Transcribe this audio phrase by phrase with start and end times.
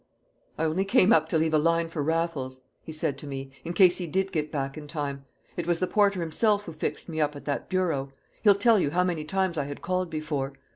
[0.57, 3.73] "I only came up to leave a line for Raffles," he said to me, "in
[3.73, 5.25] case he did get back in time.
[5.55, 8.11] It was the porter himself who fixed me up at that bureau.
[8.41, 10.53] He'll tell you how many times I had called before.